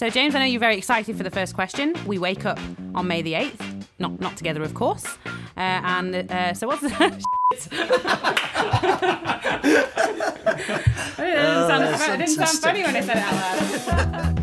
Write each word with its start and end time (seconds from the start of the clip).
So, 0.00 0.08
James, 0.08 0.34
I 0.34 0.38
know 0.38 0.46
you're 0.46 0.58
very 0.58 0.78
excited 0.78 1.14
for 1.14 1.24
the 1.24 1.30
first 1.30 1.54
question. 1.54 1.94
We 2.06 2.18
wake 2.18 2.46
up 2.46 2.58
on 2.94 3.06
May 3.06 3.20
the 3.20 3.34
8th, 3.34 3.84
not, 3.98 4.18
not 4.18 4.34
together, 4.34 4.62
of 4.62 4.72
course. 4.72 5.04
Uh, 5.26 5.30
and 5.58 6.32
uh, 6.32 6.54
so, 6.54 6.68
what's 6.68 6.80
the. 6.80 6.88
it 6.96 7.22
didn't, 11.18 11.68
sound, 11.68 11.84
it 11.84 12.16
didn't 12.16 12.28
sound 12.28 12.58
funny 12.60 12.82
when 12.82 12.96
I 12.96 13.00
said 13.02 13.18
it 13.18 13.22
out 13.22 13.34
loud. 14.14 14.36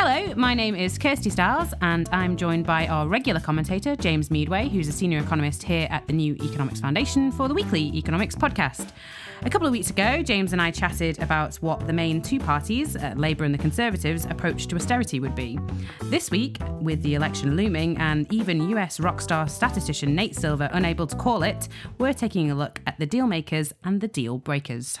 Hello, 0.00 0.32
my 0.36 0.54
name 0.54 0.76
is 0.76 0.96
Kirsty 0.96 1.28
Stiles, 1.28 1.74
and 1.80 2.08
I'm 2.12 2.36
joined 2.36 2.64
by 2.64 2.86
our 2.86 3.08
regular 3.08 3.40
commentator, 3.40 3.96
James 3.96 4.30
Meadway, 4.30 4.68
who's 4.68 4.86
a 4.86 4.92
senior 4.92 5.18
economist 5.18 5.64
here 5.64 5.88
at 5.90 6.06
the 6.06 6.12
New 6.12 6.36
Economics 6.36 6.78
Foundation 6.78 7.32
for 7.32 7.48
the 7.48 7.54
weekly 7.54 7.90
Economics 7.96 8.36
podcast. 8.36 8.92
A 9.42 9.50
couple 9.50 9.66
of 9.66 9.72
weeks 9.72 9.90
ago, 9.90 10.22
James 10.22 10.52
and 10.52 10.62
I 10.62 10.70
chatted 10.70 11.20
about 11.20 11.56
what 11.56 11.84
the 11.88 11.92
main 11.92 12.22
two 12.22 12.38
parties, 12.38 12.94
uh, 12.94 13.12
Labour 13.16 13.42
and 13.42 13.52
the 13.52 13.58
Conservatives, 13.58 14.24
approach 14.26 14.68
to 14.68 14.76
austerity 14.76 15.18
would 15.18 15.34
be. 15.34 15.58
This 16.04 16.30
week, 16.30 16.58
with 16.80 17.02
the 17.02 17.16
election 17.16 17.56
looming 17.56 17.98
and 17.98 18.32
even 18.32 18.68
US 18.70 19.00
rock 19.00 19.20
star 19.20 19.48
statistician 19.48 20.14
Nate 20.14 20.36
Silver 20.36 20.70
unable 20.74 21.08
to 21.08 21.16
call 21.16 21.42
it, 21.42 21.66
we're 21.98 22.14
taking 22.14 22.52
a 22.52 22.54
look 22.54 22.80
at 22.86 22.96
the 23.00 23.06
deal 23.06 23.26
makers 23.26 23.72
and 23.82 24.00
the 24.00 24.06
deal 24.06 24.38
breakers. 24.38 24.96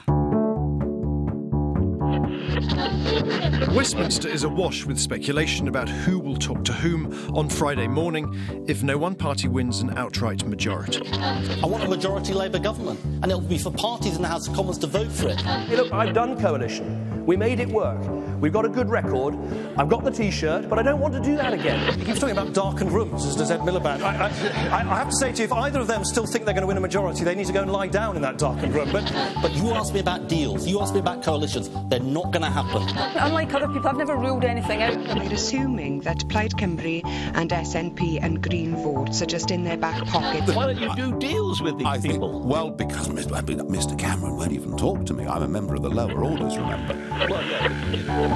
Westminster 3.74 4.28
is 4.28 4.44
awash 4.44 4.84
with 4.84 4.98
speculation 4.98 5.68
about 5.68 5.88
who 5.88 6.18
will 6.18 6.36
talk 6.36 6.64
to 6.64 6.72
whom 6.72 7.12
on 7.36 7.48
Friday 7.48 7.86
morning 7.86 8.34
if 8.66 8.82
no 8.82 8.96
one 8.98 9.14
party 9.14 9.48
wins 9.48 9.80
an 9.80 9.96
outright 9.96 10.44
majority. 10.46 11.06
I 11.12 11.66
want 11.66 11.84
a 11.84 11.88
majority 11.88 12.32
Labour 12.32 12.58
government, 12.58 12.98
and 13.04 13.26
it'll 13.26 13.40
be 13.40 13.58
for 13.58 13.70
parties 13.70 14.16
in 14.16 14.22
the 14.22 14.28
House 14.28 14.48
of 14.48 14.54
Commons 14.54 14.78
to 14.78 14.86
vote 14.86 15.12
for 15.12 15.28
it. 15.28 15.40
Hey, 15.40 15.76
look, 15.76 15.92
I've 15.92 16.14
done 16.14 16.40
coalition. 16.40 17.24
We 17.26 17.36
made 17.36 17.60
it 17.60 17.68
work. 17.68 18.00
We've 18.40 18.52
got 18.52 18.64
a 18.64 18.68
good 18.68 18.88
record. 18.88 19.34
I've 19.76 19.88
got 19.88 20.04
the 20.04 20.10
T-shirt, 20.10 20.68
but 20.68 20.78
I 20.78 20.82
don't 20.82 21.00
want 21.00 21.14
to 21.14 21.20
do 21.20 21.36
that 21.36 21.52
again. 21.52 21.98
He 21.98 22.04
keeps 22.04 22.20
talking 22.20 22.36
about 22.36 22.54
darkened 22.54 22.92
rooms, 22.92 23.24
as 23.24 23.34
does 23.34 23.50
Ed 23.50 23.60
Miliband. 23.60 24.02
I, 24.02 24.28
I, 24.70 24.76
I, 24.76 24.98
have 24.98 25.10
to 25.10 25.16
say 25.16 25.32
to 25.32 25.38
you, 25.38 25.44
if 25.44 25.52
either 25.52 25.80
of 25.80 25.88
them 25.88 26.04
still 26.04 26.26
think 26.26 26.44
they're 26.44 26.54
going 26.54 26.62
to 26.62 26.66
win 26.66 26.76
a 26.76 26.80
majority, 26.80 27.24
they 27.24 27.34
need 27.34 27.46
to 27.46 27.52
go 27.52 27.62
and 27.62 27.72
lie 27.72 27.88
down 27.88 28.14
in 28.14 28.22
that 28.22 28.38
darkened 28.38 28.72
room. 28.72 28.90
But, 28.92 29.12
but 29.42 29.52
you 29.52 29.70
asked 29.72 29.92
me 29.92 30.00
about 30.00 30.28
deals. 30.28 30.66
You 30.66 30.80
asked 30.80 30.94
me 30.94 31.00
about 31.00 31.22
coalitions. 31.22 31.70
They're 31.88 32.00
not 32.00 32.30
going 32.30 32.42
to 32.42 32.50
happen. 32.50 32.82
Unlike 33.16 33.54
other 33.54 33.68
people, 33.68 33.88
I've 33.88 33.96
never 33.96 34.16
ruled 34.16 34.44
anything 34.44 34.82
out. 34.82 34.96
We're 34.96 35.32
assuming 35.32 36.00
that 36.00 36.26
Plaid 36.28 36.52
Cymru 36.52 37.02
and 37.04 37.50
SNP 37.50 38.20
and 38.22 38.42
Green 38.42 38.76
votes 38.76 39.20
are 39.22 39.26
just 39.26 39.50
in 39.50 39.64
their 39.64 39.76
back 39.76 40.04
pockets. 40.06 40.54
Why 40.54 40.72
don't 40.72 40.80
you 40.80 40.94
do 40.94 41.18
deals 41.18 41.60
with 41.60 41.78
these 41.78 41.86
I 41.86 41.98
people? 41.98 42.40
Think, 42.40 42.50
well, 42.50 42.70
because 42.70 43.08
Mr. 43.08 43.98
Cameron 43.98 44.36
won't 44.36 44.52
even 44.52 44.76
talk 44.76 45.04
to 45.06 45.14
me. 45.14 45.26
I'm 45.26 45.42
a 45.42 45.48
member 45.48 45.74
of 45.74 45.82
the 45.82 45.90
lower 45.90 46.22
orders, 46.22 46.56
remember. 46.56 46.94
Well, 47.28 47.44
yeah. 47.44 48.27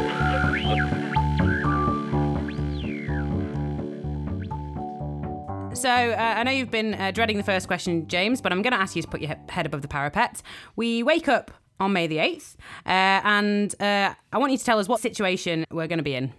So, 5.74 5.88
uh, 5.88 6.14
I 6.36 6.44
know 6.44 6.52
you've 6.52 6.70
been 6.70 6.94
uh, 6.94 7.10
dreading 7.10 7.38
the 7.38 7.42
first 7.42 7.66
question, 7.66 8.06
James, 8.06 8.40
but 8.40 8.52
I'm 8.52 8.62
going 8.62 8.72
to 8.72 8.78
ask 8.78 8.94
you 8.94 9.02
to 9.02 9.08
put 9.08 9.20
your 9.20 9.30
he- 9.30 9.52
head 9.52 9.66
above 9.66 9.82
the 9.82 9.88
parapet. 9.88 10.40
We 10.76 11.02
wake 11.02 11.26
up 11.26 11.50
on 11.80 11.92
May 11.92 12.06
the 12.06 12.18
8th, 12.18 12.54
uh, 12.86 12.88
and 13.24 13.74
uh, 13.80 14.14
I 14.32 14.38
want 14.38 14.52
you 14.52 14.58
to 14.58 14.64
tell 14.64 14.78
us 14.78 14.86
what 14.86 15.00
situation 15.00 15.64
we're 15.72 15.88
going 15.88 15.98
to 15.98 16.04
be 16.04 16.14
in. 16.14 16.32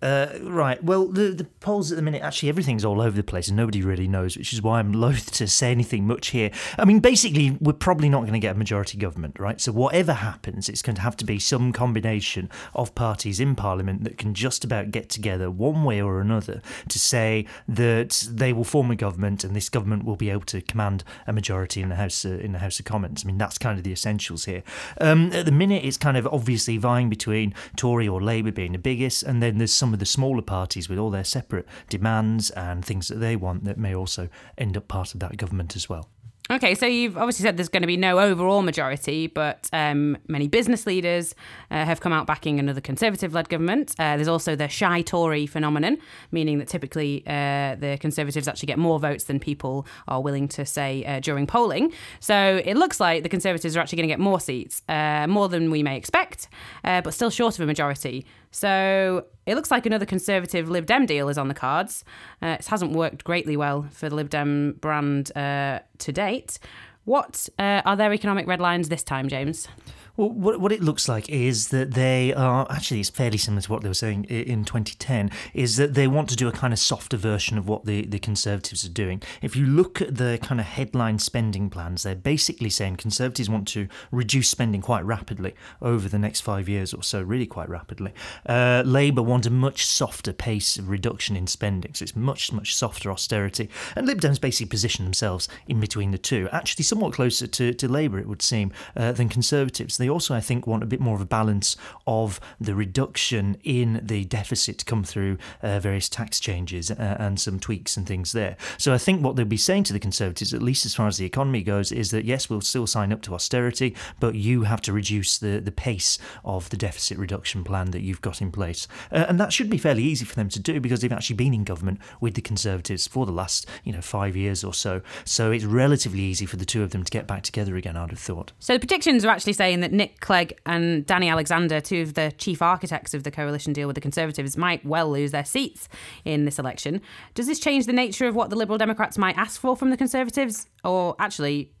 Uh, 0.00 0.28
right. 0.42 0.82
Well, 0.82 1.06
the 1.06 1.30
the 1.30 1.44
polls 1.44 1.90
at 1.90 1.96
the 1.96 2.02
minute, 2.02 2.22
actually, 2.22 2.48
everything's 2.48 2.84
all 2.84 3.00
over 3.00 3.16
the 3.16 3.22
place 3.22 3.48
and 3.48 3.56
nobody 3.56 3.82
really 3.82 4.06
knows, 4.06 4.36
which 4.36 4.52
is 4.52 4.62
why 4.62 4.78
I'm 4.78 4.92
loath 4.98 5.32
to 5.32 5.48
say 5.48 5.72
anything 5.72 6.06
much 6.06 6.28
here. 6.28 6.50
I 6.78 6.84
mean, 6.84 7.00
basically, 7.00 7.56
we're 7.60 7.72
probably 7.72 8.08
not 8.08 8.20
going 8.20 8.34
to 8.34 8.38
get 8.38 8.54
a 8.54 8.58
majority 8.58 8.96
government, 8.96 9.38
right? 9.38 9.60
So 9.60 9.72
whatever 9.72 10.12
happens, 10.12 10.68
it's 10.68 10.82
going 10.82 10.96
to 10.96 11.02
have 11.02 11.16
to 11.16 11.24
be 11.24 11.38
some 11.38 11.72
combination 11.72 12.48
of 12.74 12.94
parties 12.94 13.40
in 13.40 13.56
Parliament 13.56 14.04
that 14.04 14.18
can 14.18 14.34
just 14.34 14.64
about 14.64 14.92
get 14.92 15.08
together 15.08 15.50
one 15.50 15.82
way 15.82 16.00
or 16.00 16.20
another 16.20 16.62
to 16.88 16.98
say 16.98 17.46
that 17.66 18.28
they 18.30 18.52
will 18.52 18.64
form 18.64 18.90
a 18.90 18.96
government 18.96 19.42
and 19.42 19.56
this 19.56 19.68
government 19.68 20.04
will 20.04 20.16
be 20.16 20.30
able 20.30 20.42
to 20.42 20.60
command 20.60 21.02
a 21.26 21.32
majority 21.32 21.82
in 21.82 21.88
the 21.88 21.96
House 21.96 22.24
uh, 22.24 22.28
in 22.28 22.52
the 22.52 22.60
House 22.60 22.78
of 22.78 22.84
Commons. 22.84 23.24
I 23.24 23.26
mean, 23.26 23.38
that's 23.38 23.58
kind 23.58 23.78
of 23.78 23.84
the 23.84 23.92
essentials 23.92 24.44
here. 24.44 24.62
Um, 25.00 25.32
at 25.32 25.44
the 25.44 25.52
minute, 25.52 25.84
it's 25.84 25.96
kind 25.96 26.16
of 26.16 26.26
obviously 26.28 26.76
vying 26.76 27.08
between 27.08 27.52
Tory 27.76 28.06
or 28.06 28.22
Labour 28.22 28.52
being 28.52 28.72
the 28.72 28.78
biggest, 28.78 29.24
and 29.24 29.42
then 29.42 29.58
there's 29.58 29.72
some 29.72 29.87
of 29.92 29.98
the 29.98 30.06
smaller 30.06 30.42
parties 30.42 30.88
with 30.88 30.98
all 30.98 31.10
their 31.10 31.24
separate 31.24 31.66
demands 31.88 32.50
and 32.50 32.84
things 32.84 33.08
that 33.08 33.16
they 33.16 33.36
want 33.36 33.64
that 33.64 33.78
may 33.78 33.94
also 33.94 34.28
end 34.56 34.76
up 34.76 34.88
part 34.88 35.14
of 35.14 35.20
that 35.20 35.36
government 35.36 35.76
as 35.76 35.88
well. 35.88 36.08
Okay, 36.50 36.74
so 36.74 36.86
you've 36.86 37.18
obviously 37.18 37.42
said 37.42 37.58
there's 37.58 37.68
going 37.68 37.82
to 37.82 37.86
be 37.86 37.98
no 37.98 38.18
overall 38.18 38.62
majority, 38.62 39.26
but 39.26 39.68
um, 39.74 40.16
many 40.28 40.48
business 40.48 40.86
leaders 40.86 41.34
uh, 41.70 41.84
have 41.84 42.00
come 42.00 42.10
out 42.10 42.26
backing 42.26 42.58
another 42.58 42.80
Conservative 42.80 43.34
led 43.34 43.50
government. 43.50 43.94
Uh, 43.98 44.16
there's 44.16 44.28
also 44.28 44.56
the 44.56 44.66
shy 44.66 45.02
Tory 45.02 45.46
phenomenon, 45.46 45.98
meaning 46.32 46.58
that 46.58 46.66
typically 46.66 47.22
uh, 47.26 47.76
the 47.78 47.98
Conservatives 48.00 48.48
actually 48.48 48.68
get 48.68 48.78
more 48.78 48.98
votes 48.98 49.24
than 49.24 49.38
people 49.38 49.86
are 50.06 50.22
willing 50.22 50.48
to 50.48 50.64
say 50.64 51.04
uh, 51.04 51.20
during 51.20 51.46
polling. 51.46 51.92
So 52.18 52.62
it 52.64 52.78
looks 52.78 52.98
like 52.98 53.24
the 53.24 53.28
Conservatives 53.28 53.76
are 53.76 53.80
actually 53.80 53.96
going 53.96 54.08
to 54.08 54.12
get 54.14 54.20
more 54.20 54.40
seats, 54.40 54.80
uh, 54.88 55.26
more 55.28 55.50
than 55.50 55.70
we 55.70 55.82
may 55.82 55.98
expect, 55.98 56.48
uh, 56.82 57.02
but 57.02 57.12
still 57.12 57.28
short 57.28 57.58
of 57.58 57.60
a 57.60 57.66
majority. 57.66 58.24
So 58.50 59.24
it 59.46 59.54
looks 59.54 59.70
like 59.70 59.86
another 59.86 60.06
Conservative 60.06 60.68
Lib 60.68 60.86
Dem 60.86 61.06
deal 61.06 61.28
is 61.28 61.38
on 61.38 61.48
the 61.48 61.54
cards. 61.54 62.04
Uh, 62.42 62.56
it 62.58 62.66
hasn't 62.66 62.92
worked 62.92 63.24
greatly 63.24 63.56
well 63.56 63.86
for 63.90 64.08
the 64.08 64.14
Lib 64.14 64.30
Dem 64.30 64.76
brand 64.80 65.36
uh, 65.36 65.80
to 65.98 66.12
date. 66.12 66.58
What 67.04 67.48
uh, 67.58 67.82
are 67.84 67.96
their 67.96 68.12
economic 68.12 68.46
red 68.46 68.60
lines 68.60 68.88
this 68.88 69.02
time, 69.02 69.28
James? 69.28 69.68
Well, 70.18 70.30
what, 70.30 70.60
what 70.60 70.72
it 70.72 70.82
looks 70.82 71.08
like 71.08 71.28
is 71.28 71.68
that 71.68 71.94
they 71.94 72.34
are 72.34 72.66
actually 72.70 72.98
it's 72.98 73.08
fairly 73.08 73.38
similar 73.38 73.62
to 73.62 73.70
what 73.70 73.82
they 73.82 73.88
were 73.88 73.94
saying 73.94 74.24
in 74.24 74.64
2010. 74.64 75.30
Is 75.54 75.76
that 75.76 75.94
they 75.94 76.08
want 76.08 76.28
to 76.30 76.34
do 76.34 76.48
a 76.48 76.52
kind 76.52 76.72
of 76.72 76.80
softer 76.80 77.16
version 77.16 77.56
of 77.56 77.68
what 77.68 77.84
the, 77.84 78.04
the 78.04 78.18
Conservatives 78.18 78.84
are 78.84 78.88
doing. 78.88 79.22
If 79.42 79.54
you 79.54 79.64
look 79.64 80.02
at 80.02 80.16
the 80.16 80.40
kind 80.42 80.60
of 80.60 80.66
headline 80.66 81.20
spending 81.20 81.70
plans, 81.70 82.02
they're 82.02 82.16
basically 82.16 82.68
saying 82.68 82.96
Conservatives 82.96 83.48
want 83.48 83.68
to 83.68 83.86
reduce 84.10 84.48
spending 84.48 84.82
quite 84.82 85.04
rapidly 85.04 85.54
over 85.80 86.08
the 86.08 86.18
next 86.18 86.40
five 86.40 86.68
years 86.68 86.92
or 86.92 87.04
so, 87.04 87.22
really 87.22 87.46
quite 87.46 87.68
rapidly. 87.68 88.12
Uh, 88.44 88.82
Labour 88.84 89.22
want 89.22 89.46
a 89.46 89.50
much 89.50 89.86
softer 89.86 90.32
pace 90.32 90.78
of 90.78 90.88
reduction 90.88 91.36
in 91.36 91.46
spending, 91.46 91.94
so 91.94 92.02
it's 92.02 92.16
much 92.16 92.52
much 92.52 92.74
softer 92.74 93.12
austerity. 93.12 93.70
And 93.94 94.08
Lib 94.08 94.20
Dems 94.20 94.40
basically 94.40 94.68
position 94.68 95.04
themselves 95.04 95.48
in 95.68 95.78
between 95.78 96.10
the 96.10 96.18
two, 96.18 96.48
actually 96.50 96.82
somewhat 96.82 97.12
closer 97.12 97.46
to, 97.46 97.72
to 97.72 97.86
Labour, 97.88 98.18
it 98.18 98.26
would 98.26 98.42
seem, 98.42 98.72
uh, 98.96 99.12
than 99.12 99.28
Conservatives. 99.28 99.96
They 99.96 100.07
also, 100.08 100.34
I 100.34 100.40
think, 100.40 100.66
want 100.66 100.82
a 100.82 100.86
bit 100.86 101.00
more 101.00 101.14
of 101.14 101.20
a 101.20 101.26
balance 101.26 101.76
of 102.06 102.40
the 102.60 102.74
reduction 102.74 103.58
in 103.64 104.00
the 104.02 104.24
deficit 104.24 104.84
come 104.86 105.04
through 105.04 105.38
uh, 105.62 105.80
various 105.80 106.08
tax 106.08 106.40
changes 106.40 106.90
uh, 106.90 107.16
and 107.18 107.40
some 107.40 107.58
tweaks 107.60 107.96
and 107.96 108.06
things 108.06 108.32
there. 108.32 108.56
So 108.76 108.92
I 108.92 108.98
think 108.98 109.22
what 109.22 109.36
they'll 109.36 109.44
be 109.44 109.56
saying 109.56 109.84
to 109.84 109.92
the 109.92 109.98
Conservatives, 109.98 110.54
at 110.54 110.62
least 110.62 110.86
as 110.86 110.94
far 110.94 111.06
as 111.06 111.16
the 111.16 111.26
economy 111.26 111.62
goes, 111.62 111.92
is 111.92 112.10
that 112.10 112.24
yes, 112.24 112.48
we'll 112.48 112.60
still 112.60 112.86
sign 112.86 113.12
up 113.12 113.22
to 113.22 113.34
austerity, 113.34 113.94
but 114.20 114.34
you 114.34 114.62
have 114.62 114.80
to 114.82 114.92
reduce 114.92 115.38
the, 115.38 115.60
the 115.60 115.72
pace 115.72 116.18
of 116.44 116.70
the 116.70 116.76
deficit 116.76 117.18
reduction 117.18 117.64
plan 117.64 117.90
that 117.90 118.02
you've 118.02 118.22
got 118.22 118.40
in 118.40 118.50
place. 118.50 118.88
Uh, 119.12 119.26
and 119.28 119.38
that 119.40 119.52
should 119.52 119.70
be 119.70 119.78
fairly 119.78 120.02
easy 120.02 120.24
for 120.24 120.34
them 120.34 120.48
to 120.48 120.60
do 120.60 120.80
because 120.80 121.00
they've 121.00 121.12
actually 121.12 121.36
been 121.36 121.54
in 121.54 121.64
government 121.64 122.00
with 122.20 122.34
the 122.34 122.42
Conservatives 122.42 123.06
for 123.06 123.26
the 123.26 123.32
last, 123.32 123.66
you 123.84 123.92
know, 123.92 124.00
five 124.00 124.36
years 124.36 124.64
or 124.64 124.74
so. 124.74 125.02
So 125.24 125.50
it's 125.50 125.64
relatively 125.64 126.22
easy 126.22 126.46
for 126.46 126.56
the 126.56 126.64
two 126.64 126.82
of 126.82 126.90
them 126.90 127.04
to 127.04 127.10
get 127.10 127.26
back 127.26 127.42
together 127.42 127.76
again, 127.76 127.96
I'd 127.96 128.10
have 128.10 128.18
thought. 128.18 128.52
So 128.58 128.74
the 128.74 128.80
predictions 128.80 129.24
are 129.24 129.28
actually 129.28 129.52
saying 129.52 129.80
that 129.80 129.92
Nick 129.98 130.20
Clegg 130.20 130.58
and 130.64 131.04
Danny 131.04 131.28
Alexander, 131.28 131.80
two 131.80 132.02
of 132.02 132.14
the 132.14 132.32
chief 132.38 132.62
architects 132.62 133.12
of 133.12 133.24
the 133.24 133.30
coalition 133.30 133.72
deal 133.74 133.86
with 133.86 133.96
the 133.96 134.00
Conservatives, 134.00 134.56
might 134.56 134.82
well 134.86 135.10
lose 135.10 135.32
their 135.32 135.44
seats 135.44 135.88
in 136.24 136.44
this 136.46 136.58
election. 136.58 137.02
Does 137.34 137.48
this 137.48 137.58
change 137.58 137.84
the 137.84 137.92
nature 137.92 138.26
of 138.26 138.34
what 138.34 138.48
the 138.48 138.56
Liberal 138.56 138.78
Democrats 138.78 139.18
might 139.18 139.36
ask 139.36 139.60
for 139.60 139.76
from 139.76 139.90
the 139.90 139.96
Conservatives? 139.96 140.68
Or 140.84 141.16
actually, 141.18 141.72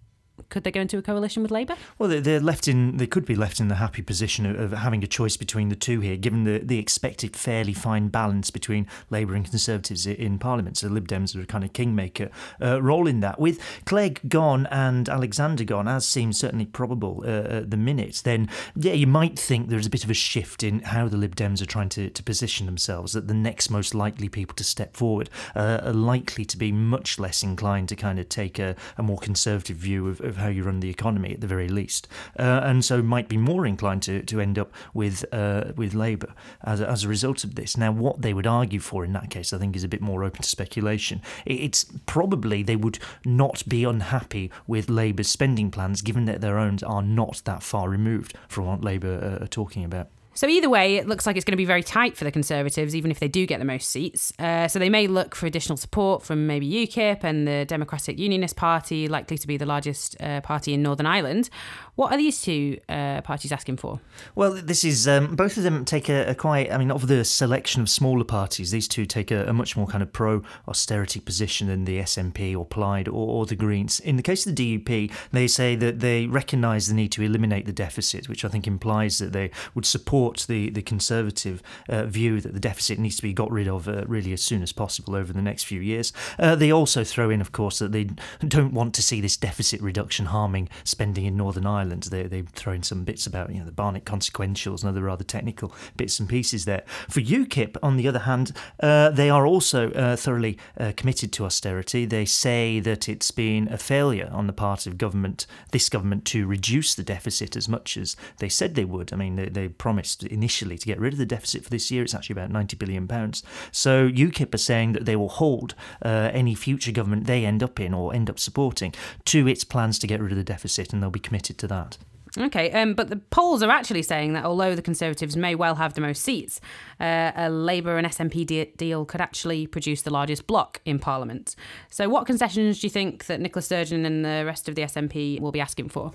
could 0.48 0.64
they 0.64 0.70
go 0.70 0.80
into 0.80 0.98
a 0.98 1.02
coalition 1.02 1.42
with 1.42 1.50
Labour? 1.50 1.76
Well, 1.98 2.08
they- 2.08 2.20
they're 2.20 2.40
left 2.40 2.68
in. 2.68 2.96
They 2.96 3.06
could 3.06 3.24
be 3.24 3.34
left 3.34 3.60
in 3.60 3.68
the 3.68 3.76
happy 3.76 4.02
position 4.02 4.46
of, 4.46 4.58
of 4.60 4.72
having 4.78 5.02
a 5.04 5.06
choice 5.06 5.36
between 5.36 5.68
the 5.68 5.76
two 5.76 6.00
here, 6.00 6.16
given 6.16 6.44
the, 6.44 6.58
the 6.58 6.78
expected 6.78 7.36
fairly 7.36 7.72
fine 7.72 8.08
balance 8.08 8.50
between 8.50 8.86
Labour 9.10 9.34
and 9.34 9.48
Conservatives 9.48 10.06
in 10.06 10.38
Parliament. 10.38 10.76
So 10.78 10.88
Lib 10.88 11.08
Dems 11.08 11.36
are 11.36 11.42
a 11.42 11.46
kind 11.46 11.64
of 11.64 11.72
kingmaker 11.72 12.30
uh, 12.62 12.82
role 12.82 13.06
in 13.06 13.20
that. 13.20 13.38
With 13.38 13.60
Clegg 13.84 14.20
gone 14.28 14.66
and 14.66 15.08
Alexander 15.08 15.64
gone, 15.64 15.88
as 15.88 16.06
seems 16.06 16.38
certainly 16.38 16.66
probable 16.66 17.22
uh, 17.24 17.58
at 17.58 17.70
the 17.70 17.76
minute, 17.76 18.22
then 18.24 18.48
yeah, 18.76 18.92
you 18.92 19.06
might 19.06 19.38
think 19.38 19.68
there's 19.68 19.86
a 19.86 19.90
bit 19.90 20.04
of 20.04 20.10
a 20.10 20.14
shift 20.14 20.62
in 20.62 20.80
how 20.80 21.08
the 21.08 21.16
Lib 21.16 21.36
Dems 21.36 21.60
are 21.62 21.66
trying 21.66 21.88
to, 21.90 22.10
to 22.10 22.22
position 22.22 22.66
themselves. 22.66 23.12
That 23.12 23.28
the 23.28 23.34
next 23.34 23.70
most 23.70 23.94
likely 23.94 24.28
people 24.28 24.54
to 24.56 24.64
step 24.64 24.96
forward 24.96 25.30
uh, 25.54 25.80
are 25.82 25.92
likely 25.92 26.44
to 26.44 26.56
be 26.56 26.72
much 26.72 27.18
less 27.18 27.42
inclined 27.42 27.88
to 27.88 27.96
kind 27.96 28.18
of 28.18 28.28
take 28.28 28.58
a, 28.58 28.76
a 28.96 29.02
more 29.02 29.18
conservative 29.18 29.76
view 29.76 30.08
of, 30.08 30.20
of 30.28 30.36
how 30.36 30.48
you 30.48 30.62
run 30.62 30.80
the 30.80 30.90
economy 30.90 31.32
at 31.34 31.40
the 31.40 31.46
very 31.46 31.68
least, 31.68 32.08
uh, 32.38 32.60
and 32.62 32.84
so 32.84 33.02
might 33.02 33.28
be 33.28 33.36
more 33.36 33.66
inclined 33.66 34.02
to, 34.02 34.22
to 34.22 34.40
end 34.40 34.58
up 34.58 34.72
with 34.94 35.24
uh, 35.32 35.72
with 35.76 35.94
Labour 35.94 36.32
as 36.62 36.80
a, 36.80 36.88
as 36.88 37.04
a 37.04 37.08
result 37.08 37.44
of 37.44 37.54
this. 37.54 37.76
Now, 37.76 37.92
what 37.92 38.22
they 38.22 38.34
would 38.34 38.46
argue 38.46 38.80
for 38.80 39.04
in 39.04 39.12
that 39.14 39.30
case, 39.30 39.52
I 39.52 39.58
think, 39.58 39.76
is 39.76 39.84
a 39.84 39.88
bit 39.88 40.00
more 40.00 40.24
open 40.24 40.42
to 40.42 40.48
speculation. 40.48 41.20
It's 41.46 41.84
probably 42.06 42.62
they 42.62 42.76
would 42.76 42.98
not 43.24 43.68
be 43.68 43.84
unhappy 43.84 44.50
with 44.66 44.88
Labour's 44.88 45.28
spending 45.28 45.70
plans, 45.70 46.02
given 46.02 46.26
that 46.26 46.40
their 46.40 46.58
own 46.58 46.78
are 46.86 47.02
not 47.02 47.42
that 47.44 47.62
far 47.62 47.88
removed 47.88 48.34
from 48.48 48.66
what 48.66 48.84
Labour 48.84 49.38
uh, 49.40 49.44
are 49.44 49.48
talking 49.48 49.84
about. 49.84 50.08
So 50.38 50.46
either 50.46 50.70
way, 50.70 50.94
it 50.94 51.08
looks 51.08 51.26
like 51.26 51.34
it's 51.34 51.44
going 51.44 51.54
to 51.54 51.56
be 51.56 51.64
very 51.64 51.82
tight 51.82 52.16
for 52.16 52.22
the 52.22 52.30
Conservatives, 52.30 52.94
even 52.94 53.10
if 53.10 53.18
they 53.18 53.26
do 53.26 53.44
get 53.44 53.58
the 53.58 53.64
most 53.64 53.88
seats. 53.88 54.32
Uh, 54.38 54.68
so 54.68 54.78
they 54.78 54.88
may 54.88 55.08
look 55.08 55.34
for 55.34 55.46
additional 55.46 55.76
support 55.76 56.22
from 56.22 56.46
maybe 56.46 56.70
UKIP 56.70 57.24
and 57.24 57.48
the 57.48 57.64
Democratic 57.64 58.20
Unionist 58.20 58.54
Party, 58.54 59.08
likely 59.08 59.36
to 59.36 59.48
be 59.48 59.56
the 59.56 59.66
largest 59.66 60.14
uh, 60.22 60.40
party 60.42 60.72
in 60.72 60.80
Northern 60.80 61.06
Ireland. 61.06 61.50
What 61.98 62.12
are 62.12 62.16
these 62.16 62.40
two 62.40 62.78
uh, 62.88 63.22
parties 63.22 63.50
asking 63.50 63.78
for? 63.78 63.98
Well, 64.36 64.52
this 64.52 64.84
is 64.84 65.08
um, 65.08 65.34
both 65.34 65.56
of 65.56 65.64
them 65.64 65.84
take 65.84 66.08
a, 66.08 66.26
a, 66.26 66.34
quite. 66.36 66.70
I 66.70 66.78
mean, 66.78 66.92
of 66.92 67.08
the 67.08 67.24
selection 67.24 67.82
of 67.82 67.90
smaller 67.90 68.22
parties, 68.22 68.70
these 68.70 68.86
two 68.86 69.04
take 69.04 69.32
a, 69.32 69.46
a 69.48 69.52
much 69.52 69.76
more 69.76 69.88
kind 69.88 70.00
of 70.00 70.12
pro 70.12 70.44
austerity 70.68 71.18
position 71.18 71.66
than 71.66 71.86
the 71.86 71.98
SNP 71.98 72.56
or 72.56 72.64
Plaid 72.64 73.08
or, 73.08 73.14
or, 73.14 73.46
the 73.46 73.56
Greens. 73.56 73.98
In 73.98 74.14
the 74.14 74.22
case 74.22 74.46
of 74.46 74.54
the 74.54 74.78
DUP, 74.78 75.10
they 75.32 75.48
say 75.48 75.74
that 75.74 75.98
they 75.98 76.26
recognise 76.26 76.86
the 76.86 76.94
need 76.94 77.10
to 77.10 77.22
eliminate 77.24 77.66
the 77.66 77.72
deficit, 77.72 78.28
which 78.28 78.44
I 78.44 78.48
think 78.48 78.68
implies 78.68 79.18
that 79.18 79.32
they 79.32 79.50
would 79.74 79.84
support 79.84 80.46
the 80.48 80.70
the 80.70 80.82
Conservative 80.82 81.64
uh, 81.88 82.04
view 82.04 82.40
that 82.40 82.54
the 82.54 82.60
deficit 82.60 83.00
needs 83.00 83.16
to 83.16 83.22
be 83.22 83.32
got 83.32 83.50
rid 83.50 83.66
of 83.66 83.88
uh, 83.88 84.04
really 84.06 84.32
as 84.32 84.40
soon 84.40 84.62
as 84.62 84.70
possible 84.70 85.16
over 85.16 85.32
the 85.32 85.42
next 85.42 85.64
few 85.64 85.80
years. 85.80 86.12
Uh, 86.38 86.54
they 86.54 86.70
also 86.70 87.02
throw 87.02 87.28
in, 87.28 87.40
of 87.40 87.50
course, 87.50 87.80
that 87.80 87.90
they 87.90 88.04
don't 88.46 88.72
want 88.72 88.94
to 88.94 89.02
see 89.02 89.20
this 89.20 89.36
deficit 89.36 89.80
reduction 89.80 90.26
harming 90.26 90.68
spending 90.84 91.24
in 91.24 91.36
Northern 91.36 91.66
Ireland 91.66 91.87
Ireland. 91.88 92.04
They 92.04 92.24
they 92.24 92.42
throw 92.42 92.72
in 92.74 92.82
some 92.82 93.04
bits 93.04 93.26
about 93.26 93.50
you 93.50 93.58
know 93.58 93.64
the 93.64 93.72
Barnett 93.72 94.04
consequentials 94.04 94.82
and 94.82 94.90
other 94.90 95.02
rather 95.02 95.24
technical 95.24 95.72
bits 95.96 96.20
and 96.20 96.28
pieces 96.28 96.64
there. 96.64 96.82
For 97.08 97.20
UKIP, 97.20 97.76
on 97.82 97.96
the 97.96 98.06
other 98.08 98.20
hand, 98.20 98.52
uh, 98.80 99.10
they 99.10 99.30
are 99.30 99.46
also 99.46 99.90
uh, 99.92 100.16
thoroughly 100.16 100.58
uh, 100.78 100.92
committed 100.96 101.32
to 101.32 101.44
austerity. 101.44 102.04
They 102.04 102.24
say 102.24 102.80
that 102.80 103.08
it's 103.08 103.30
been 103.30 103.68
a 103.72 103.78
failure 103.78 104.28
on 104.32 104.46
the 104.46 104.52
part 104.52 104.86
of 104.86 104.98
government, 104.98 105.46
this 105.72 105.88
government, 105.88 106.24
to 106.26 106.46
reduce 106.46 106.94
the 106.94 107.02
deficit 107.02 107.56
as 107.56 107.68
much 107.68 107.96
as 107.96 108.16
they 108.38 108.48
said 108.48 108.74
they 108.74 108.84
would. 108.84 109.12
I 109.12 109.16
mean, 109.16 109.36
they, 109.36 109.48
they 109.48 109.68
promised 109.68 110.24
initially 110.24 110.78
to 110.78 110.86
get 110.86 111.00
rid 111.00 111.14
of 111.14 111.18
the 111.18 111.26
deficit 111.26 111.64
for 111.64 111.70
this 111.70 111.90
year. 111.90 112.02
It's 112.02 112.14
actually 112.14 112.34
about 112.34 112.50
ninety 112.50 112.76
billion 112.76 113.08
pounds. 113.08 113.42
So 113.72 114.08
UKIP 114.08 114.54
are 114.54 114.58
saying 114.58 114.92
that 114.92 115.06
they 115.06 115.16
will 115.16 115.28
hold 115.28 115.74
uh, 116.04 116.30
any 116.32 116.54
future 116.54 116.92
government 116.92 117.26
they 117.26 117.44
end 117.44 117.62
up 117.62 117.80
in 117.80 117.94
or 117.94 118.14
end 118.14 118.28
up 118.28 118.38
supporting 118.38 118.92
to 119.24 119.48
its 119.48 119.64
plans 119.64 119.98
to 119.98 120.06
get 120.06 120.20
rid 120.20 120.32
of 120.32 120.38
the 120.38 120.44
deficit, 120.44 120.92
and 120.92 121.02
they'll 121.02 121.10
be 121.10 121.18
committed 121.18 121.58
to 121.58 121.66
that 121.68 121.77
that. 121.78 122.07
Okay, 122.36 122.70
um, 122.72 122.94
but 122.94 123.08
the 123.08 123.16
polls 123.16 123.62
are 123.62 123.70
actually 123.70 124.02
saying 124.02 124.32
that 124.34 124.44
although 124.44 124.74
the 124.74 124.82
Conservatives 124.82 125.36
may 125.36 125.54
well 125.54 125.76
have 125.76 125.94
the 125.94 126.00
most 126.00 126.22
seats, 126.22 126.60
uh, 127.00 127.32
a 127.34 127.50
Labour 127.50 127.96
and 127.96 128.06
SNP 128.06 128.46
de- 128.46 128.72
deal 128.76 129.04
could 129.04 129.20
actually 129.20 129.66
produce 129.66 130.02
the 130.02 130.10
largest 130.10 130.46
bloc 130.46 130.80
in 130.84 130.98
Parliament. 130.98 131.54
So, 131.90 132.08
what 132.08 132.26
concessions 132.26 132.80
do 132.80 132.86
you 132.86 132.90
think 132.90 133.26
that 133.26 133.40
Nicola 133.40 133.62
Sturgeon 133.62 134.04
and 134.04 134.24
the 134.24 134.44
rest 134.44 134.68
of 134.68 134.74
the 134.74 134.82
SNP 134.82 135.40
will 135.40 135.52
be 135.52 135.60
asking 135.60 135.88
for? 135.88 136.12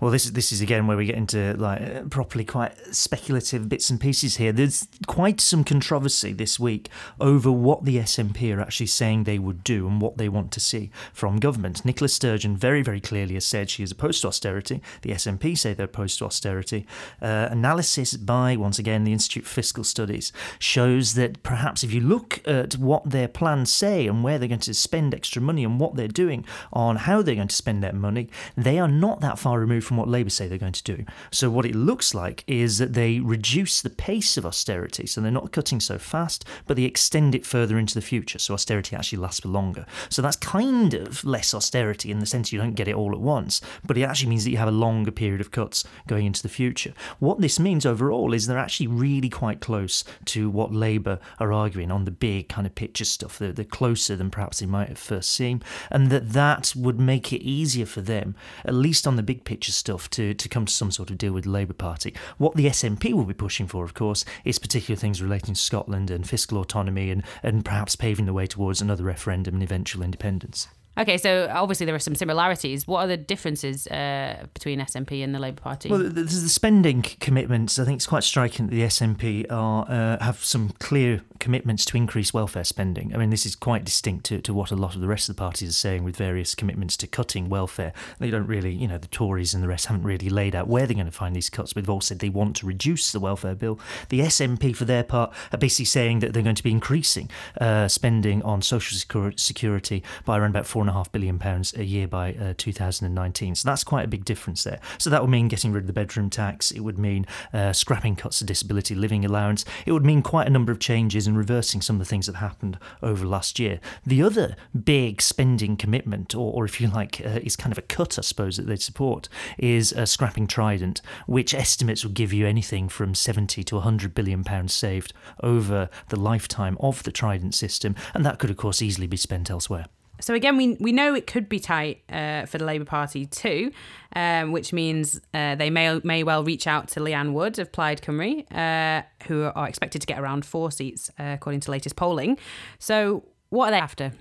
Well, 0.00 0.10
this 0.10 0.26
is 0.26 0.32
this 0.32 0.52
is 0.52 0.60
again 0.60 0.86
where 0.86 0.96
we 0.96 1.06
get 1.06 1.16
into 1.16 1.54
like 1.56 2.10
properly 2.10 2.44
quite 2.44 2.74
speculative 2.94 3.68
bits 3.68 3.90
and 3.90 4.00
pieces 4.00 4.36
here. 4.36 4.52
There's 4.52 4.88
quite 5.06 5.40
some 5.40 5.64
controversy 5.64 6.32
this 6.32 6.58
week 6.58 6.88
over 7.20 7.50
what 7.50 7.84
the 7.84 7.96
SNP 7.98 8.56
are 8.56 8.60
actually 8.60 8.86
saying 8.86 9.24
they 9.24 9.38
would 9.38 9.64
do 9.64 9.86
and 9.86 10.00
what 10.00 10.18
they 10.18 10.28
want 10.28 10.52
to 10.52 10.60
see 10.60 10.90
from 11.12 11.38
government. 11.38 11.84
Nicola 11.84 12.08
Sturgeon 12.08 12.56
very 12.56 12.82
very 12.82 13.00
clearly 13.00 13.34
has 13.34 13.44
said 13.44 13.70
she 13.70 13.82
is 13.82 13.92
opposed 13.92 14.22
to 14.22 14.28
austerity. 14.28 14.82
The 15.02 15.10
SNP 15.10 15.53
say 15.56 15.74
they're 15.74 15.86
opposed 15.86 16.18
to 16.18 16.24
austerity. 16.24 16.86
Uh, 17.20 17.48
analysis 17.50 18.16
by, 18.16 18.56
once 18.56 18.78
again, 18.78 19.04
the 19.04 19.12
Institute 19.12 19.44
for 19.44 19.54
Fiscal 19.54 19.84
Studies 19.84 20.32
shows 20.58 21.14
that 21.14 21.42
perhaps 21.42 21.82
if 21.82 21.92
you 21.92 22.00
look 22.00 22.46
at 22.46 22.76
what 22.76 23.08
their 23.08 23.28
plans 23.28 23.72
say 23.72 24.06
and 24.06 24.22
where 24.22 24.38
they're 24.38 24.48
going 24.48 24.60
to 24.60 24.74
spend 24.74 25.14
extra 25.14 25.40
money 25.40 25.64
and 25.64 25.80
what 25.80 25.96
they're 25.96 26.08
doing 26.08 26.44
on 26.72 26.96
how 26.96 27.22
they're 27.22 27.34
going 27.34 27.48
to 27.48 27.54
spend 27.54 27.82
that 27.82 27.94
money, 27.94 28.28
they 28.56 28.78
are 28.78 28.88
not 28.88 29.20
that 29.20 29.38
far 29.38 29.58
removed 29.58 29.86
from 29.86 29.96
what 29.96 30.08
Labour 30.08 30.30
say 30.30 30.48
they're 30.48 30.58
going 30.58 30.72
to 30.72 30.82
do. 30.82 31.04
So, 31.30 31.50
what 31.50 31.66
it 31.66 31.74
looks 31.74 32.14
like 32.14 32.44
is 32.46 32.78
that 32.78 32.94
they 32.94 33.20
reduce 33.20 33.82
the 33.82 33.90
pace 33.90 34.36
of 34.36 34.46
austerity. 34.46 35.06
So, 35.06 35.20
they're 35.20 35.30
not 35.30 35.52
cutting 35.52 35.80
so 35.80 35.98
fast, 35.98 36.44
but 36.66 36.76
they 36.76 36.84
extend 36.84 37.34
it 37.34 37.46
further 37.46 37.78
into 37.78 37.94
the 37.94 38.00
future. 38.00 38.38
So, 38.38 38.54
austerity 38.54 38.96
actually 38.96 39.18
lasts 39.18 39.40
for 39.40 39.48
longer. 39.48 39.86
So, 40.08 40.22
that's 40.22 40.36
kind 40.36 40.94
of 40.94 41.24
less 41.24 41.54
austerity 41.54 42.10
in 42.10 42.18
the 42.18 42.26
sense 42.26 42.52
you 42.52 42.58
don't 42.58 42.74
get 42.74 42.88
it 42.88 42.94
all 42.94 43.12
at 43.12 43.20
once, 43.20 43.60
but 43.84 43.98
it 43.98 44.02
actually 44.02 44.30
means 44.30 44.44
that 44.44 44.50
you 44.50 44.56
have 44.56 44.68
a 44.68 44.72
longer 44.72 45.10
period 45.10 45.40
of 45.44 45.50
cuts 45.50 45.84
going 46.06 46.26
into 46.26 46.42
the 46.42 46.48
future. 46.48 46.92
What 47.18 47.40
this 47.40 47.60
means 47.60 47.84
overall 47.84 48.32
is 48.32 48.46
they're 48.46 48.58
actually 48.58 48.86
really 48.86 49.28
quite 49.28 49.60
close 49.60 50.04
to 50.26 50.48
what 50.50 50.72
Labour 50.72 51.18
are 51.38 51.52
arguing 51.52 51.90
on 51.90 52.04
the 52.04 52.10
big 52.10 52.48
kind 52.48 52.66
of 52.66 52.74
picture 52.74 53.04
stuff. 53.04 53.38
They're, 53.38 53.52
they're 53.52 53.64
closer 53.64 54.16
than 54.16 54.30
perhaps 54.30 54.60
they 54.60 54.66
might 54.66 54.88
have 54.88 54.98
first 54.98 55.30
seem, 55.30 55.60
and 55.90 56.10
that 56.10 56.30
that 56.32 56.72
would 56.76 56.98
make 56.98 57.32
it 57.32 57.42
easier 57.42 57.86
for 57.86 58.00
them, 58.00 58.34
at 58.64 58.74
least 58.74 59.06
on 59.06 59.16
the 59.16 59.22
big 59.22 59.44
picture 59.44 59.72
stuff, 59.72 60.08
to, 60.10 60.34
to 60.34 60.48
come 60.48 60.66
to 60.66 60.72
some 60.72 60.90
sort 60.90 61.10
of 61.10 61.18
deal 61.18 61.32
with 61.32 61.44
the 61.44 61.50
Labour 61.50 61.74
Party. 61.74 62.14
What 62.38 62.56
the 62.56 62.66
SNP 62.66 63.12
will 63.12 63.24
be 63.24 63.34
pushing 63.34 63.66
for, 63.66 63.84
of 63.84 63.94
course, 63.94 64.24
is 64.44 64.58
particular 64.58 64.96
things 64.96 65.22
relating 65.22 65.54
to 65.54 65.60
Scotland 65.60 66.10
and 66.10 66.28
fiscal 66.28 66.58
autonomy 66.58 67.10
and, 67.10 67.22
and 67.42 67.64
perhaps 67.64 67.96
paving 67.96 68.26
the 68.26 68.32
way 68.32 68.46
towards 68.46 68.80
another 68.80 69.04
referendum 69.04 69.54
and 69.54 69.62
eventual 69.62 70.02
independence. 70.02 70.68
Okay, 70.96 71.18
so 71.18 71.48
obviously 71.52 71.86
there 71.86 71.94
are 71.94 72.00
some 72.00 72.14
similarities. 72.14 72.86
What 72.86 73.04
are 73.04 73.08
the 73.08 73.16
differences 73.16 73.88
uh, 73.88 74.46
between 74.54 74.78
SNP 74.78 75.24
and 75.24 75.34
the 75.34 75.40
Labour 75.40 75.60
Party? 75.60 75.88
Well, 75.88 75.98
there's 75.98 76.42
the 76.42 76.48
spending 76.48 77.02
commitments. 77.02 77.78
I 77.78 77.84
think 77.84 77.96
it's 77.96 78.06
quite 78.06 78.22
striking 78.22 78.66
that 78.66 78.70
the 78.70 78.82
SNP 78.82 79.46
are 79.50 79.86
uh, 79.88 80.24
have 80.24 80.44
some 80.44 80.70
clear 80.78 81.22
commitments 81.40 81.84
to 81.86 81.96
increase 81.96 82.32
welfare 82.32 82.64
spending. 82.64 83.12
I 83.12 83.18
mean, 83.18 83.30
this 83.30 83.44
is 83.44 83.56
quite 83.56 83.84
distinct 83.84 84.24
to, 84.26 84.40
to 84.42 84.54
what 84.54 84.70
a 84.70 84.76
lot 84.76 84.94
of 84.94 85.00
the 85.00 85.08
rest 85.08 85.28
of 85.28 85.34
the 85.34 85.40
parties 85.40 85.68
are 85.68 85.72
saying 85.72 86.04
with 86.04 86.16
various 86.16 86.54
commitments 86.54 86.96
to 86.98 87.08
cutting 87.08 87.48
welfare. 87.48 87.92
They 88.20 88.30
don't 88.30 88.46
really, 88.46 88.72
you 88.72 88.86
know, 88.86 88.98
the 88.98 89.08
Tories 89.08 89.52
and 89.52 89.62
the 89.62 89.68
rest 89.68 89.86
haven't 89.86 90.04
really 90.04 90.30
laid 90.30 90.54
out 90.54 90.68
where 90.68 90.86
they're 90.86 90.94
going 90.94 91.06
to 91.06 91.12
find 91.12 91.34
these 91.34 91.50
cuts, 91.50 91.72
but 91.72 91.82
they've 91.82 91.90
all 91.90 92.00
said 92.00 92.20
they 92.20 92.28
want 92.28 92.56
to 92.56 92.66
reduce 92.66 93.10
the 93.10 93.20
welfare 93.20 93.56
bill. 93.56 93.80
The 94.10 94.20
SNP, 94.20 94.76
for 94.76 94.84
their 94.84 95.02
part, 95.02 95.34
are 95.52 95.58
basically 95.58 95.86
saying 95.86 96.20
that 96.20 96.32
they're 96.32 96.42
going 96.42 96.54
to 96.54 96.62
be 96.62 96.70
increasing 96.70 97.30
uh, 97.60 97.88
spending 97.88 98.42
on 98.42 98.62
social 98.62 98.96
security 99.36 100.04
by 100.24 100.38
around 100.38 100.50
about 100.50 100.66
four 100.66 100.83
and 100.84 100.90
a 100.90 100.92
half 100.92 101.10
billion 101.10 101.38
pounds 101.38 101.74
a 101.74 101.84
year 101.84 102.06
by 102.06 102.34
uh, 102.34 102.54
2019. 102.56 103.54
So 103.54 103.68
that's 103.68 103.84
quite 103.84 104.04
a 104.04 104.08
big 104.08 104.24
difference 104.24 104.64
there. 104.64 104.80
So 104.98 105.10
that 105.10 105.20
would 105.22 105.30
mean 105.30 105.48
getting 105.48 105.72
rid 105.72 105.84
of 105.84 105.86
the 105.86 105.92
bedroom 105.92 106.30
tax. 106.30 106.70
It 106.70 106.80
would 106.80 106.98
mean 106.98 107.26
uh, 107.52 107.72
scrapping 107.72 108.16
cuts 108.16 108.38
to 108.38 108.44
disability 108.44 108.94
living 108.94 109.24
allowance. 109.24 109.64
It 109.86 109.92
would 109.92 110.04
mean 110.04 110.22
quite 110.22 110.46
a 110.46 110.50
number 110.50 110.72
of 110.72 110.78
changes 110.78 111.26
and 111.26 111.36
reversing 111.36 111.80
some 111.80 111.96
of 111.96 112.00
the 112.00 112.04
things 112.04 112.26
that 112.26 112.36
happened 112.36 112.78
over 113.02 113.26
last 113.26 113.58
year. 113.58 113.80
The 114.06 114.22
other 114.22 114.56
big 114.84 115.20
spending 115.20 115.76
commitment, 115.76 116.34
or, 116.34 116.52
or 116.52 116.64
if 116.64 116.80
you 116.80 116.88
like, 116.88 117.20
uh, 117.24 117.40
is 117.42 117.56
kind 117.56 117.72
of 117.72 117.78
a 117.78 117.82
cut, 117.82 118.18
I 118.18 118.22
suppose, 118.22 118.56
that 118.56 118.66
they 118.66 118.76
support, 118.76 119.28
is 119.58 119.94
scrapping 120.04 120.46
Trident, 120.46 121.00
which 121.26 121.54
estimates 121.54 122.04
will 122.04 122.12
give 122.12 122.32
you 122.32 122.46
anything 122.46 122.88
from 122.88 123.14
70 123.14 123.64
to 123.64 123.74
100 123.76 124.14
billion 124.14 124.44
pounds 124.44 124.74
saved 124.74 125.12
over 125.42 125.88
the 126.08 126.18
lifetime 126.18 126.76
of 126.80 127.02
the 127.02 127.12
Trident 127.12 127.54
system, 127.54 127.94
and 128.12 128.24
that 128.24 128.38
could, 128.38 128.50
of 128.50 128.56
course, 128.56 128.82
easily 128.82 129.06
be 129.06 129.16
spent 129.16 129.50
elsewhere. 129.50 129.86
So 130.20 130.34
again, 130.34 130.56
we 130.56 130.76
we 130.80 130.92
know 130.92 131.14
it 131.14 131.26
could 131.26 131.48
be 131.48 131.58
tight 131.58 132.02
uh, 132.08 132.46
for 132.46 132.58
the 132.58 132.64
Labour 132.64 132.84
Party 132.84 133.26
too, 133.26 133.72
um, 134.14 134.52
which 134.52 134.72
means 134.72 135.20
uh, 135.34 135.54
they 135.56 135.70
may 135.70 136.00
may 136.04 136.22
well 136.22 136.44
reach 136.44 136.66
out 136.66 136.88
to 136.88 137.00
Leanne 137.00 137.32
Wood 137.32 137.58
of 137.58 137.72
Plaid 137.72 138.00
Cymru, 138.00 138.44
uh, 138.52 139.02
who 139.26 139.50
are 139.54 139.68
expected 139.68 140.00
to 140.00 140.06
get 140.06 140.18
around 140.18 140.44
four 140.46 140.70
seats 140.70 141.10
uh, 141.18 141.34
according 141.34 141.60
to 141.60 141.70
latest 141.70 141.96
polling. 141.96 142.38
So 142.78 143.24
what 143.50 143.68
are 143.68 143.70
they 143.72 143.78
after? 143.78 144.12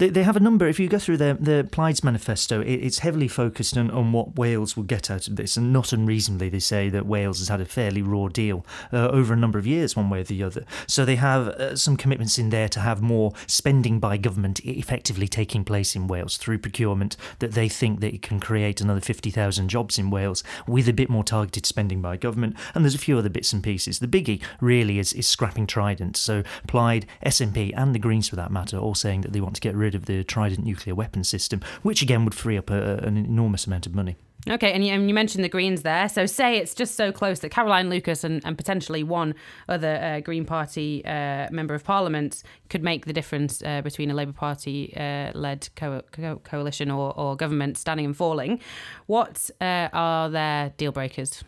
They, 0.00 0.08
they 0.08 0.22
have 0.22 0.36
a 0.36 0.40
number. 0.40 0.66
If 0.66 0.80
you 0.80 0.88
go 0.88 0.98
through 0.98 1.18
their 1.18 1.34
the 1.34 1.68
Plaid's 1.70 2.02
manifesto, 2.02 2.62
it, 2.62 2.72
it's 2.72 3.00
heavily 3.00 3.28
focused 3.28 3.76
on, 3.76 3.90
on 3.90 4.12
what 4.12 4.36
Wales 4.36 4.74
will 4.74 4.84
get 4.84 5.10
out 5.10 5.28
of 5.28 5.36
this, 5.36 5.58
and 5.58 5.74
not 5.74 5.92
unreasonably, 5.92 6.48
they 6.48 6.58
say 6.58 6.88
that 6.88 7.04
Wales 7.04 7.38
has 7.40 7.48
had 7.48 7.60
a 7.60 7.66
fairly 7.66 8.00
raw 8.00 8.28
deal 8.28 8.64
uh, 8.94 9.08
over 9.08 9.34
a 9.34 9.36
number 9.36 9.58
of 9.58 9.66
years, 9.66 9.94
one 9.94 10.08
way 10.08 10.20
or 10.20 10.24
the 10.24 10.42
other. 10.42 10.64
So 10.86 11.04
they 11.04 11.16
have 11.16 11.48
uh, 11.48 11.76
some 11.76 11.98
commitments 11.98 12.38
in 12.38 12.48
there 12.48 12.68
to 12.70 12.80
have 12.80 13.02
more 13.02 13.34
spending 13.46 14.00
by 14.00 14.16
government 14.16 14.60
effectively 14.64 15.28
taking 15.28 15.64
place 15.64 15.94
in 15.94 16.06
Wales 16.06 16.38
through 16.38 16.60
procurement. 16.60 17.18
That 17.40 17.52
they 17.52 17.68
think 17.68 18.00
that 18.00 18.14
it 18.14 18.22
can 18.22 18.40
create 18.40 18.80
another 18.80 19.02
fifty 19.02 19.30
thousand 19.30 19.68
jobs 19.68 19.98
in 19.98 20.08
Wales 20.08 20.42
with 20.66 20.88
a 20.88 20.94
bit 20.94 21.10
more 21.10 21.24
targeted 21.24 21.66
spending 21.66 22.00
by 22.00 22.16
government. 22.16 22.56
And 22.74 22.84
there's 22.84 22.94
a 22.94 22.98
few 22.98 23.18
other 23.18 23.28
bits 23.28 23.52
and 23.52 23.62
pieces. 23.62 23.98
The 23.98 24.08
biggie 24.08 24.40
really 24.62 24.98
is 24.98 25.12
is 25.12 25.28
scrapping 25.28 25.66
Trident. 25.66 26.16
So 26.16 26.42
Plaid, 26.66 27.04
SNP, 27.26 27.74
and 27.76 27.94
the 27.94 27.98
Greens, 27.98 28.30
for 28.30 28.36
that 28.36 28.50
matter, 28.50 28.78
all 28.78 28.94
saying 28.94 29.20
that 29.20 29.34
they 29.34 29.42
want 29.42 29.56
to 29.56 29.60
get 29.60 29.74
rid 29.74 29.89
rid 29.90 29.94
of 29.94 30.06
the 30.06 30.24
Trident 30.24 30.64
nuclear 30.64 30.94
weapon 30.94 31.24
system, 31.24 31.60
which 31.82 32.02
again 32.02 32.24
would 32.24 32.34
free 32.34 32.56
up 32.56 32.70
a, 32.70 32.98
an 32.98 33.16
enormous 33.16 33.66
amount 33.66 33.86
of 33.86 33.94
money. 33.94 34.16
Okay, 34.48 34.72
and 34.72 34.82
you, 34.82 34.94
and 34.94 35.06
you, 35.06 35.12
mentioned 35.12 35.44
the 35.44 35.50
Greens 35.50 35.82
there. 35.82 36.08
So, 36.08 36.24
say 36.24 36.56
it's 36.56 36.74
just 36.74 36.94
so 36.94 37.12
close 37.12 37.40
that 37.40 37.50
Caroline 37.50 37.90
Lucas 37.90 38.24
and, 38.24 38.40
and 38.46 38.56
potentially 38.56 39.02
one 39.02 39.34
other 39.68 39.96
uh, 39.96 40.20
Green 40.20 40.46
Party 40.46 41.04
uh, 41.04 41.48
member 41.50 41.74
of 41.74 41.84
Parliament 41.84 42.42
could 42.70 42.82
make 42.82 43.04
the 43.04 43.12
difference 43.12 43.62
uh, 43.62 43.82
between 43.82 44.10
a 44.10 44.14
Labour 44.14 44.32
Party 44.32 44.94
uh, 44.96 45.30
led 45.34 45.68
co- 45.76 46.02
co- 46.12 46.40
coalition 46.42 46.90
or, 46.90 47.12
or 47.18 47.36
government 47.36 47.76
standing 47.76 48.06
and 48.06 48.16
falling. 48.16 48.60
What 49.06 49.50
uh, 49.60 49.88
are 49.92 50.30
their 50.30 50.70
deal 50.78 50.92
breakers? 50.92 51.44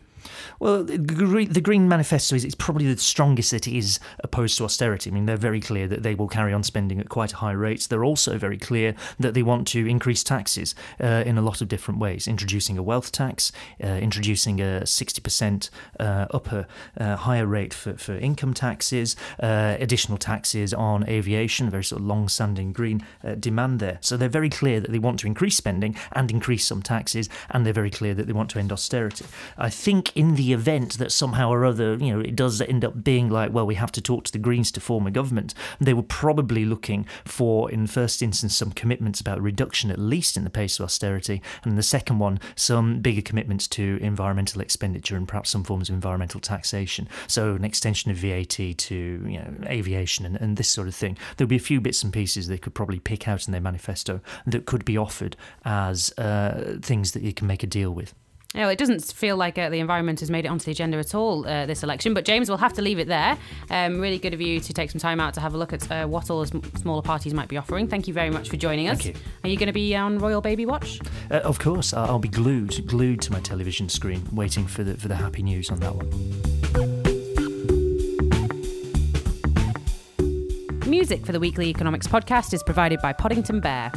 Well, 0.59 0.83
the 0.83 1.61
Green, 1.61 1.87
Manifesto 1.87 2.35
is 2.35 2.55
probably 2.55 2.91
the 2.91 2.99
strongest 2.99 3.53
it 3.53 3.67
is 3.67 3.99
opposed 4.19 4.57
to 4.57 4.63
austerity. 4.63 5.09
I 5.09 5.13
mean, 5.13 5.25
they're 5.25 5.37
very 5.37 5.59
clear 5.59 5.87
that 5.87 6.03
they 6.03 6.15
will 6.15 6.27
carry 6.27 6.53
on 6.53 6.63
spending 6.63 6.99
at 6.99 7.09
quite 7.09 7.33
a 7.33 7.37
high 7.37 7.51
rates. 7.51 7.87
They're 7.87 8.05
also 8.05 8.37
very 8.37 8.57
clear 8.57 8.95
that 9.19 9.33
they 9.33 9.43
want 9.43 9.67
to 9.69 9.85
increase 9.85 10.23
taxes 10.23 10.75
uh, 11.01 11.23
in 11.25 11.37
a 11.37 11.41
lot 11.41 11.61
of 11.61 11.67
different 11.67 11.99
ways, 11.99 12.27
introducing 12.27 12.77
a 12.77 12.83
wealth 12.83 13.11
tax, 13.11 13.51
uh, 13.83 13.87
introducing 13.87 14.59
a 14.59 14.81
60% 14.83 15.69
uh, 15.99 16.25
upper 16.31 16.67
uh, 16.99 17.15
higher 17.15 17.45
rate 17.45 17.73
for, 17.73 17.93
for 17.97 18.13
income 18.15 18.53
taxes, 18.53 19.15
uh, 19.41 19.77
additional 19.79 20.17
taxes 20.17 20.73
on 20.73 21.07
aviation, 21.09 21.69
very 21.69 21.83
sort 21.83 22.01
of 22.01 22.07
long-standing 22.07 22.71
Green 22.71 23.05
uh, 23.23 23.35
demand 23.35 23.79
there. 23.79 23.97
So 24.01 24.17
they're 24.17 24.29
very 24.29 24.49
clear 24.49 24.79
that 24.79 24.91
they 24.91 24.99
want 24.99 25.19
to 25.19 25.27
increase 25.27 25.57
spending 25.57 25.95
and 26.11 26.31
increase 26.31 26.65
some 26.65 26.81
taxes, 26.81 27.29
and 27.49 27.65
they're 27.65 27.73
very 27.73 27.91
clear 27.91 28.13
that 28.13 28.27
they 28.27 28.33
want 28.33 28.49
to 28.51 28.59
end 28.59 28.71
austerity. 28.71 29.25
I 29.57 29.69
think 29.69 30.12
in 30.15 30.35
the 30.35 30.53
event 30.53 30.97
that 30.97 31.11
somehow 31.11 31.49
or 31.49 31.65
other, 31.65 31.95
you 31.95 32.13
know, 32.13 32.19
it 32.19 32.35
does 32.35 32.61
end 32.61 32.85
up 32.85 33.03
being 33.03 33.29
like, 33.29 33.51
well, 33.51 33.65
we 33.65 33.75
have 33.75 33.91
to 33.93 34.01
talk 34.01 34.23
to 34.25 34.31
the 34.31 34.37
Greens 34.37 34.71
to 34.71 34.79
form 34.79 35.07
a 35.07 35.11
government, 35.11 35.53
they 35.79 35.93
were 35.93 36.03
probably 36.03 36.65
looking 36.65 37.05
for, 37.25 37.71
in 37.71 37.87
first 37.87 38.21
instance, 38.21 38.55
some 38.55 38.71
commitments 38.71 39.19
about 39.19 39.41
reduction, 39.41 39.91
at 39.91 39.99
least 39.99 40.37
in 40.37 40.43
the 40.43 40.49
pace 40.49 40.79
of 40.79 40.85
austerity, 40.85 41.41
and 41.63 41.71
in 41.71 41.75
the 41.75 41.83
second 41.83 42.19
one, 42.19 42.39
some 42.55 42.99
bigger 42.99 43.21
commitments 43.21 43.67
to 43.67 43.97
environmental 44.01 44.61
expenditure 44.61 45.15
and 45.15 45.27
perhaps 45.27 45.49
some 45.49 45.63
forms 45.63 45.89
of 45.89 45.95
environmental 45.95 46.39
taxation. 46.39 47.07
So 47.27 47.55
an 47.55 47.65
extension 47.65 48.11
of 48.11 48.17
VAT 48.17 48.77
to 48.77 48.95
you 48.95 49.39
know 49.39 49.53
aviation 49.65 50.25
and, 50.25 50.35
and 50.37 50.57
this 50.57 50.69
sort 50.69 50.87
of 50.87 50.95
thing. 50.95 51.17
There'll 51.37 51.49
be 51.49 51.55
a 51.55 51.59
few 51.59 51.81
bits 51.81 52.03
and 52.03 52.13
pieces 52.13 52.47
they 52.47 52.57
could 52.57 52.73
probably 52.73 52.99
pick 52.99 53.27
out 53.27 53.47
in 53.47 53.51
their 53.51 53.61
manifesto 53.61 54.21
that 54.45 54.65
could 54.65 54.85
be 54.85 54.97
offered 54.97 55.35
as 55.65 56.13
uh, 56.17 56.77
things 56.81 57.11
that 57.13 57.23
you 57.23 57.33
can 57.33 57.47
make 57.47 57.63
a 57.63 57.67
deal 57.67 57.91
with. 57.91 58.13
No, 58.55 58.69
it 58.69 58.77
doesn't 58.77 59.03
feel 59.03 59.35
like 59.35 59.57
uh, 59.57 59.69
the 59.69 59.79
environment 59.79 60.19
has 60.19 60.29
made 60.29 60.45
it 60.45 60.49
onto 60.49 60.65
the 60.65 60.71
agenda 60.71 60.99
at 60.99 61.15
all 61.15 61.47
uh, 61.47 61.65
this 61.65 61.81
election. 61.81 62.13
But 62.13 62.23
James, 62.23 62.49
we'll 62.49 62.59
have 62.59 62.73
to 62.73 62.83
leave 62.83 62.99
it 62.99 63.07
there. 63.07 63.35
Um, 63.71 63.99
really 63.99 64.19
good 64.19 64.35
of 64.35 64.41
you 64.41 64.59
to 64.59 64.73
take 64.73 64.91
some 64.91 64.99
time 64.99 65.19
out 65.19 65.33
to 65.33 65.41
have 65.41 65.55
a 65.55 65.57
look 65.57 65.73
at 65.73 65.89
uh, 65.91 66.05
what 66.05 66.29
all 66.29 66.41
the 66.41 66.47
sm- 66.47 66.59
smaller 66.77 67.01
parties 67.01 67.33
might 67.33 67.47
be 67.47 67.57
offering. 67.57 67.87
Thank 67.87 68.07
you 68.07 68.13
very 68.13 68.29
much 68.29 68.49
for 68.49 68.57
joining 68.57 68.89
us. 68.89 69.01
Thank 69.01 69.15
you. 69.15 69.21
Are 69.43 69.49
you 69.49 69.57
going 69.57 69.67
to 69.67 69.73
be 69.73 69.95
on 69.95 70.19
Royal 70.19 70.39
Baby 70.39 70.67
Watch? 70.67 70.99
Uh, 71.31 71.37
of 71.37 71.57
course, 71.57 71.93
I'll 71.95 72.19
be 72.19 72.29
glued 72.29 72.85
glued 72.85 73.21
to 73.23 73.31
my 73.31 73.39
television 73.39 73.89
screen, 73.89 74.23
waiting 74.31 74.67
for 74.67 74.83
the 74.83 74.95
for 74.97 75.07
the 75.07 75.15
happy 75.15 75.41
news 75.41 75.71
on 75.71 75.79
that 75.79 75.95
one. 75.95 76.09
Music 80.87 81.25
for 81.25 81.31
the 81.31 81.39
Weekly 81.39 81.69
Economics 81.69 82.07
podcast 82.07 82.53
is 82.53 82.61
provided 82.61 82.99
by 83.01 83.13
Poddington 83.13 83.59
Bear. 83.61 83.91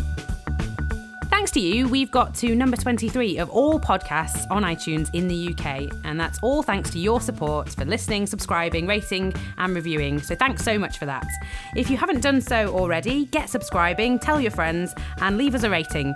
To 1.56 1.62
you, 1.62 1.88
we've 1.88 2.10
got 2.10 2.34
to 2.34 2.54
number 2.54 2.76
23 2.76 3.38
of 3.38 3.48
all 3.48 3.80
podcasts 3.80 4.46
on 4.50 4.62
iTunes 4.62 5.08
in 5.14 5.26
the 5.26 5.54
UK. 5.54 5.90
And 6.04 6.20
that's 6.20 6.38
all 6.42 6.62
thanks 6.62 6.90
to 6.90 6.98
your 6.98 7.18
support 7.18 7.70
for 7.70 7.86
listening, 7.86 8.26
subscribing, 8.26 8.86
rating, 8.86 9.32
and 9.56 9.74
reviewing. 9.74 10.20
So 10.20 10.34
thanks 10.34 10.62
so 10.62 10.78
much 10.78 10.98
for 10.98 11.06
that. 11.06 11.26
If 11.74 11.88
you 11.88 11.96
haven't 11.96 12.20
done 12.20 12.42
so 12.42 12.76
already, 12.76 13.24
get 13.24 13.48
subscribing, 13.48 14.18
tell 14.18 14.38
your 14.38 14.50
friends, 14.50 14.94
and 15.22 15.38
leave 15.38 15.54
us 15.54 15.62
a 15.62 15.70
rating, 15.70 16.14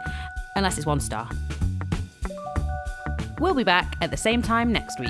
unless 0.56 0.76
it's 0.76 0.85
one 0.85 1.00
star. 1.00 1.26
We'll 3.38 3.54
be 3.54 3.64
back 3.64 3.97
at 4.02 4.11
the 4.11 4.18
same 4.18 4.42
time 4.42 4.70
next 4.70 5.00
week. 5.00 5.09